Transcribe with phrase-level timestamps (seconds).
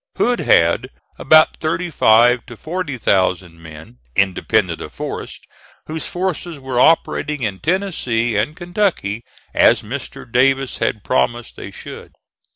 [0.17, 5.45] Hood had about thirty five to forty thousand men, independent of Forrest,
[5.85, 9.21] whose forces were operating in Tennessee and Kentucky,
[9.53, 10.25] as Mr.
[10.25, 12.13] Davis had promised they should.